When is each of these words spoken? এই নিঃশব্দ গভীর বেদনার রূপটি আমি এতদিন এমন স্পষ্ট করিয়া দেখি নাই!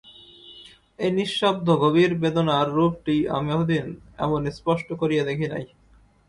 এই 0.99 1.11
নিঃশব্দ 1.11 1.67
গভীর 1.83 2.11
বেদনার 2.21 2.67
রূপটি 2.69 3.15
আমি 3.29 3.49
এতদিন 3.51 3.85
এমন 4.17 4.41
স্পষ্ট 4.51 4.87
করিয়া 4.93 5.23
দেখি 5.25 5.47
নাই! 5.47 5.65